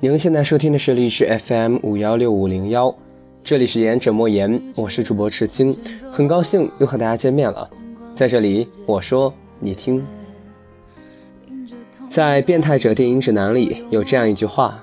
[0.00, 2.94] 您现在收听的是荔枝 FM 五幺六五零幺，
[3.42, 5.76] 这里是言者莫言，我是主播赤青，
[6.12, 7.68] 很高兴又和大家见面了。
[8.14, 10.06] 在这里，我说你听，
[12.08, 14.80] 在《变态者电影指南》里有这样一句话：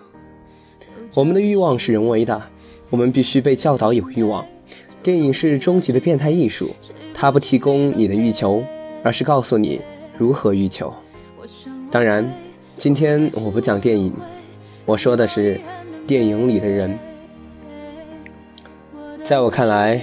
[1.13, 2.41] 我们的欲望是人为的，
[2.89, 4.45] 我们必须被教导有欲望。
[5.01, 6.75] 电影是终极的变态艺术，
[7.13, 8.61] 它不提供你的欲求，
[9.01, 9.79] 而是告诉你
[10.17, 10.93] 如何欲求。
[11.89, 12.29] 当然，
[12.75, 14.11] 今天我不讲电影。
[14.85, 15.59] 我说的是
[16.05, 16.95] 电影里的人，
[19.23, 19.99] 在我看来，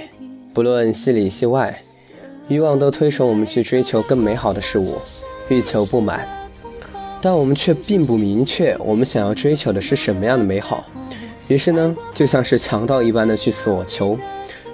[0.53, 1.81] 不论戏里戏外，
[2.49, 4.99] 欲望都推崇我们去追求更美好的事物，
[5.49, 6.27] 欲求不满，
[7.21, 10.85] 但我们却并不明确我们想要追求的是什么样的美好。
[11.47, 14.19] 于是呢，就像是强盗一般的去索求，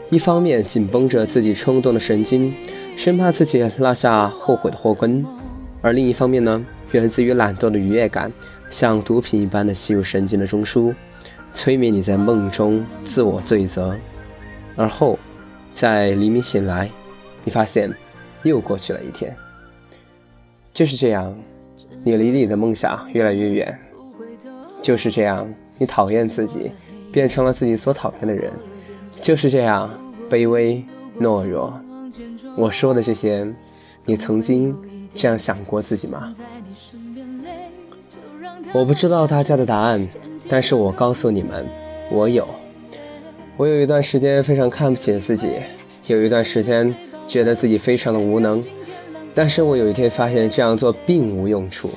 [0.09, 2.55] 一方面紧绷着自己冲动的神经，
[2.97, 5.23] 生怕自己落下后悔的祸根；
[5.83, 8.33] 而另一方面呢，源自于懒惰的愉悦感。
[8.71, 10.95] 像毒品一般的吸入神经的中枢，
[11.53, 13.97] 催眠你在梦中自我罪责，
[14.77, 15.19] 而后
[15.73, 16.91] 在黎明醒来，
[17.45, 17.91] 你发现
[18.43, 19.35] 又过去了一天。
[20.73, 21.37] 就是这样，
[22.05, 23.79] 你离你的梦想越来越远。
[24.81, 26.71] 就是这样，你讨厌自己，
[27.11, 28.53] 变成了自己所讨厌的人。
[29.21, 29.91] 就是这样，
[30.31, 30.85] 卑微
[31.19, 31.73] 懦弱。
[32.57, 33.47] 我说的这些，
[34.05, 34.77] 你曾经
[35.15, 36.33] 这样想过自己吗？
[38.75, 40.07] 我不知道大家的答案，
[40.49, 41.67] 但是我告诉你们，
[42.11, 42.47] 我有。
[43.57, 45.55] 我有一段时间非常看不起自己，
[46.07, 46.95] 有一段时间
[47.27, 48.63] 觉得自己非常的无能，
[49.35, 51.91] 但是我有一天发现这样做并无用处，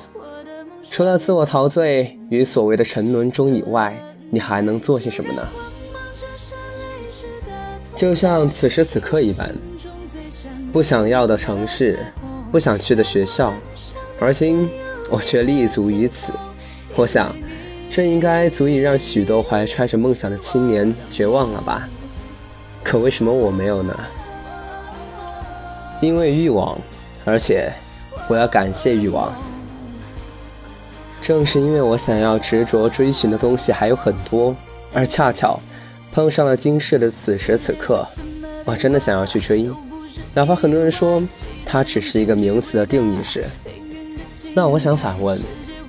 [0.90, 3.94] 除了自我陶醉与所谓的沉沦中以外，
[4.30, 5.42] 你还能做些什么呢？
[7.94, 9.54] 就像此时此刻一般，
[10.72, 11.98] 不想要的城市，
[12.50, 13.52] 不想去的学校，
[14.18, 14.68] 而今
[15.10, 16.32] 我却立足于此。
[16.94, 17.34] 我想，
[17.90, 21.88] 这应该足以让许多怀揣着梦想的青年绝望了吧？
[22.84, 23.98] 可为什么我没有呢？
[26.00, 26.78] 因为欲望，
[27.24, 27.72] 而且
[28.28, 29.32] 我要感谢欲望。
[31.20, 34.54] 正是因为我想要执着追寻的东西还有很多，
[34.92, 35.58] 而恰巧
[36.12, 38.06] 碰上了今世的此时此刻，
[38.64, 39.70] 我真的想要去追，
[40.34, 41.22] 哪怕很多人说
[41.64, 43.46] 它只是一个名词的定义时，
[44.52, 45.40] 那我想反问。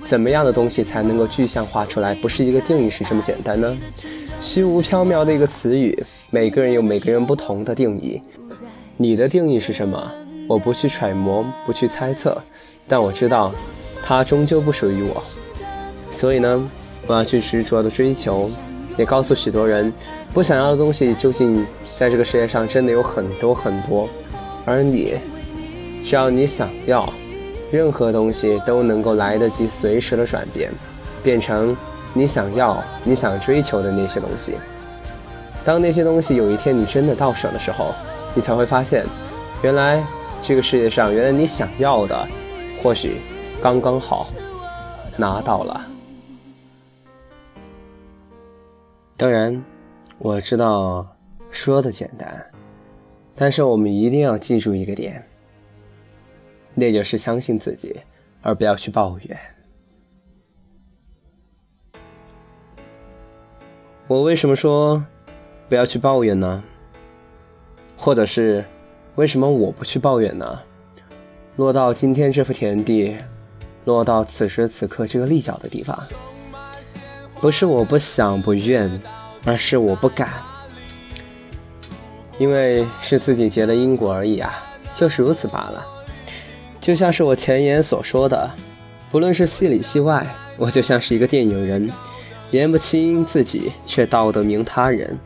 [0.04, 2.14] 怎么样的东西才能够具象化出来？
[2.16, 3.76] 不是一个定义是这么简单呢？
[4.40, 8.20] 虚无缥缈的一个词语，每个人有每个人不同的定义。
[8.98, 10.12] 你的定义是什么？
[10.46, 12.36] 我不去揣摩，不去猜测，
[12.86, 13.50] 但我知道，
[14.02, 15.22] 它终究不属于我。
[16.10, 16.70] 所以呢，
[17.06, 18.50] 我要去执着的追求，
[18.98, 19.90] 也告诉许多人，
[20.34, 21.64] 不想要的东西究竟
[21.96, 24.06] 在这个世界上真的有很多很多。
[24.66, 25.14] 而你，
[26.04, 27.10] 只要你想要。
[27.74, 30.70] 任何东西都能够来得及随时的转变，
[31.24, 31.76] 变成
[32.12, 34.54] 你想要、你想追求的那些东西。
[35.64, 37.92] 当那些东西有一天你真的到手的时候，
[38.32, 39.04] 你才会发现，
[39.60, 40.06] 原来
[40.40, 42.28] 这个世界上，原来你想要的，
[42.80, 43.16] 或许
[43.60, 44.28] 刚刚好
[45.16, 45.84] 拿到了。
[49.16, 49.60] 当然，
[50.18, 51.04] 我知道
[51.50, 52.46] 说的简单，
[53.34, 55.26] 但是我们一定要记住一个点。
[56.74, 58.00] 那就是相信自己，
[58.42, 59.38] 而不要去抱怨。
[64.06, 65.02] 我为什么说
[65.68, 66.62] 不要去抱怨呢？
[67.96, 68.64] 或者是
[69.14, 70.60] 为什么我不去抱怨呢？
[71.56, 73.16] 落到今天这幅田地，
[73.84, 75.96] 落到此时此刻这个立脚的地方，
[77.40, 79.00] 不是我不想不愿，
[79.44, 80.28] 而是我不敢，
[82.38, 84.52] 因为是自己结的因果而已啊，
[84.94, 85.93] 就是如此罢了。
[86.84, 88.50] 就像是我前言所说的，
[89.10, 90.22] 不论是戏里戏外，
[90.58, 91.90] 我就像是一个电影人，
[92.50, 95.18] 言不清自己，却道得明他人，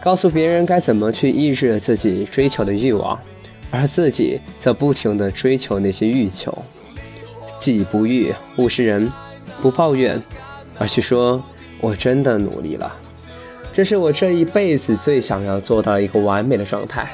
[0.00, 3.16] 告诉别人该怎么去抑制自己追求的欲望，
[3.70, 6.52] 而自己则不停地追求那些欲求。
[7.60, 9.08] 己不欲，勿施人，
[9.62, 10.20] 不抱怨，
[10.76, 11.40] 而去说
[11.80, 12.92] 我真的努力了，
[13.72, 17.08] 这是我这一辈子最想要做到一个完美的状态。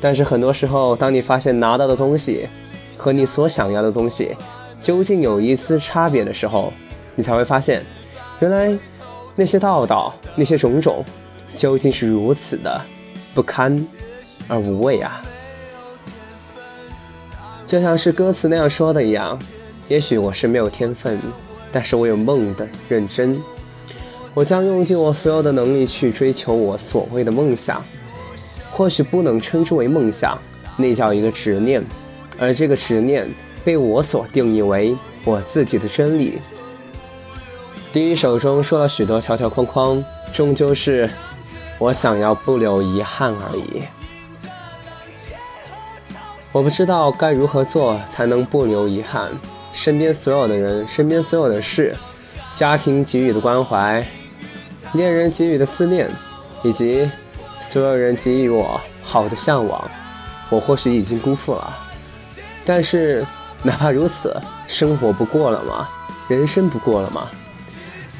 [0.00, 2.48] 但是很多时候，当你发现拿到的东西
[2.96, 4.36] 和你所想要的东西
[4.80, 6.72] 究竟有一丝差别的时候，
[7.14, 7.82] 你才会发现，
[8.40, 8.76] 原来
[9.34, 11.04] 那些道道、那些种种，
[11.54, 12.80] 究竟是如此的
[13.34, 13.84] 不堪
[14.48, 15.22] 而无味啊！
[17.66, 19.38] 就像是歌词那样说的一样，
[19.88, 21.18] 也许我是没有天分，
[21.72, 23.40] 但是我有梦的认真，
[24.34, 27.82] 我将用尽我所有的能力去追求我所谓的梦想。
[28.76, 30.36] 或许不能称之为梦想，
[30.76, 31.82] 那叫一个执念，
[32.38, 33.26] 而这个执念
[33.64, 34.94] 被我所定义为
[35.24, 36.34] 我自己的真理。
[37.90, 41.08] 第一首中说了许多条条框框，终究是
[41.78, 43.82] 我想要不留遗憾而已。
[46.52, 49.30] 我不知道该如何做才能不留遗憾。
[49.72, 51.96] 身边所有的人，身边所有的事，
[52.54, 54.06] 家庭给予的关怀，
[54.92, 56.10] 恋人给予的思念，
[56.62, 57.10] 以及
[57.76, 59.84] 所有人给予我好的向往，
[60.48, 61.76] 我或许已经辜负了。
[62.64, 63.22] 但是
[63.62, 64.34] 哪怕如此，
[64.66, 65.86] 生活不过了吗？
[66.26, 67.28] 人生不过了吗？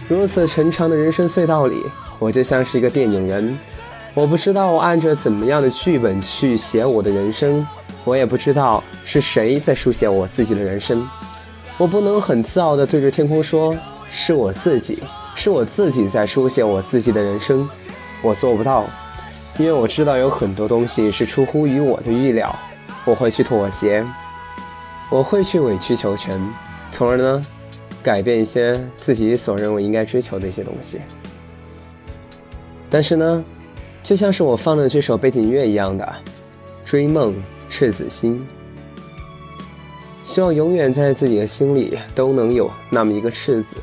[0.09, 1.83] 如此沉长的人生隧道里，
[2.19, 3.59] 我就像是一个电影人，
[4.13, 7.67] 我不知道我按着怎么样的剧本去写我的人生，
[8.05, 11.03] 我也不知道是谁在书写我自己的人生。
[11.79, 13.75] 我不能很自傲地对着天空说
[14.13, 15.03] ：“是我自己，
[15.35, 17.67] 是我自己在书写我自己的人生。”
[18.23, 18.85] 我做不到，
[19.59, 22.55] 因为我知道有很多东西是出乎于我的预料。
[23.05, 24.05] 我会去妥协，
[25.11, 26.45] 我会去委曲求全，
[26.91, 27.47] 从而呢，
[28.03, 31.01] 改变一些自己所认为应该追求的一些东西。
[32.91, 33.45] 但是呢，
[34.03, 36.05] 就像是我放的这首背景乐一样的，
[36.85, 37.33] 《追梦
[37.69, 38.45] 赤子心》。
[40.29, 43.77] 希望永远在自己的心里都能有那么一个赤子，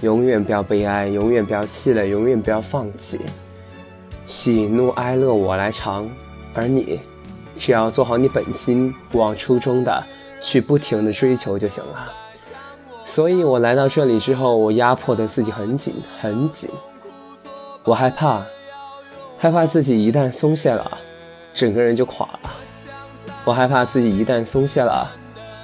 [0.00, 3.20] 永远不要悲哀，永远不要气馁，永远不要放弃。
[4.26, 6.08] 喜怒哀乐我来尝，
[6.54, 7.00] 而你，
[7.56, 10.02] 只要做好你本心，不忘初衷的
[10.40, 12.12] 去不停的追求就行了。
[13.04, 16.70] 所以我来到这里之后，我压迫的自己很紧很紧，
[17.84, 18.42] 我害怕，
[19.38, 20.98] 害怕自己一旦松懈了，
[21.52, 22.50] 整个人就垮了。
[23.44, 25.10] 我害怕自己一旦松懈了。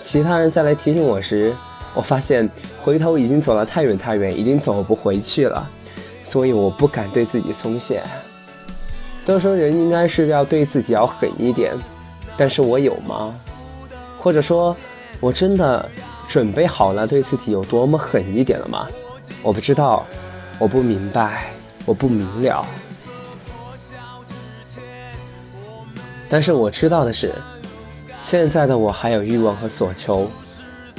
[0.00, 1.54] 其他人再来提醒我时，
[1.94, 2.48] 我发现
[2.82, 5.66] 回头已经走了太远太远，已经走不回去了，
[6.22, 8.02] 所以我不敢对自己松懈。
[9.28, 11.76] 都说人应该是要对自己要狠一点，
[12.34, 13.34] 但是我有吗？
[14.18, 14.74] 或者说，
[15.20, 15.86] 我真的
[16.26, 18.88] 准备好了对自己有多么狠一点了吗？
[19.42, 20.06] 我不知道，
[20.58, 21.52] 我不明白，
[21.84, 22.66] 我不明了。
[26.30, 27.34] 但是我知道的是。
[28.18, 30.26] 现在的我还有欲望和所求，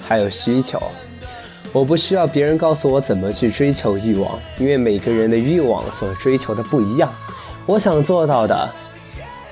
[0.08, 0.80] 还有需求，
[1.74, 7.12] 我不需要别人告诉我怎么去追求欲望，因为每个人的欲望所追求的不一样。
[7.66, 8.70] 我想做到的，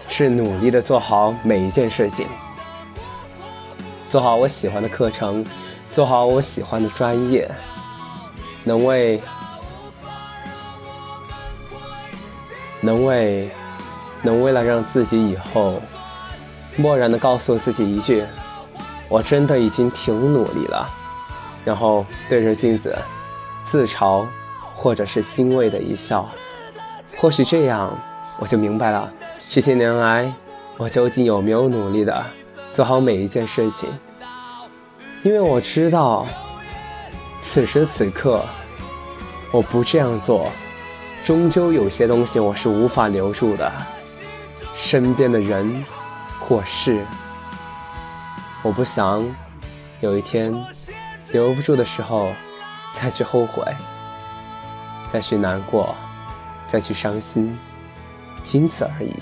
[0.08, 2.28] 是努力的做好每一件事情，
[4.10, 5.46] 做好我喜欢的课程，
[5.94, 7.50] 做好我喜欢的专业，
[8.64, 9.22] 能为，
[12.82, 13.50] 能为，
[14.22, 15.82] 能为了让自己以后。
[16.80, 18.24] 漠然的告诉自己一句
[19.10, 20.88] ：“我真的已经挺努力了。”
[21.66, 22.96] 然后对着镜子
[23.66, 24.28] 自嘲，
[24.76, 26.30] 或者是欣慰的一笑。
[27.18, 27.98] 或许这样，
[28.40, 29.12] 我就明白了
[29.50, 30.32] 这些年来
[30.78, 32.26] 我究竟有没有努力的
[32.74, 33.90] 做好每一件事情。
[35.24, 36.26] 因为我知道，
[37.44, 38.46] 此时此刻
[39.52, 40.50] 我不这样做，
[41.26, 43.72] 终究有些东西我是无法留住的。
[44.76, 45.84] 身边的人。
[46.40, 47.06] 或是，
[48.64, 49.22] 我不想
[50.00, 50.54] 有一天
[51.34, 52.32] 留不住的时候，
[52.94, 53.66] 再去后悔，
[55.12, 55.94] 再去难过，
[56.68, 57.58] 再去伤心，
[58.44, 59.14] 仅此而已。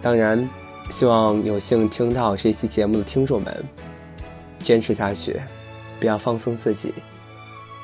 [0.00, 0.48] 当然，
[0.90, 3.64] 希望有幸听到这期节目的听众们
[4.60, 5.40] 坚持下去，
[6.00, 6.94] 不要放松自己，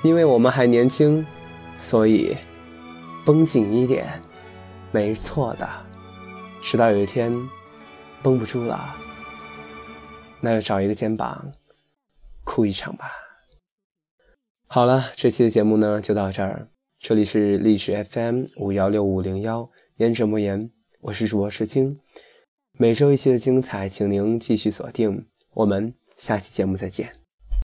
[0.02, 1.26] 因为我们还年轻，
[1.80, 2.36] 所以
[3.24, 4.06] 绷紧一点，
[4.92, 5.68] 没错的。
[6.62, 7.32] 直到有一天。
[8.20, 8.96] 绷不住了，
[10.40, 11.52] 那就找一个肩膀，
[12.42, 13.12] 哭一场吧。
[14.66, 16.66] 好了，这期的节目呢就到这儿。
[17.00, 22.00] 这里是励志 FM 五幺六五零幺，言者莫言，我是主播石青。
[22.72, 25.26] 每周一期的精彩，请您继续锁定。
[25.54, 27.17] 我们下期节目再见。